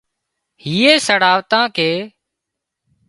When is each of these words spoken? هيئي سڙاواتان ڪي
هيئي 0.63 0.93
سڙاواتان 1.07 1.63
ڪي 1.77 1.89